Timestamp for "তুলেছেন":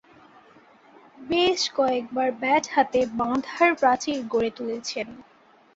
4.57-5.07